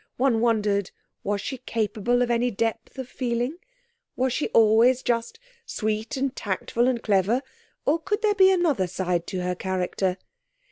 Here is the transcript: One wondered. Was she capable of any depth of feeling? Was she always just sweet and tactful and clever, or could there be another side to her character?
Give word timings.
One 0.17 0.39
wondered. 0.41 0.89
Was 1.23 1.41
she 1.41 1.59
capable 1.59 2.23
of 2.23 2.31
any 2.31 2.49
depth 2.49 2.97
of 2.97 3.07
feeling? 3.07 3.57
Was 4.15 4.33
she 4.33 4.47
always 4.47 5.03
just 5.03 5.37
sweet 5.63 6.17
and 6.17 6.35
tactful 6.35 6.87
and 6.87 7.03
clever, 7.03 7.43
or 7.85 7.99
could 7.99 8.23
there 8.23 8.33
be 8.33 8.49
another 8.49 8.87
side 8.87 9.27
to 9.27 9.43
her 9.43 9.53
character? 9.53 10.17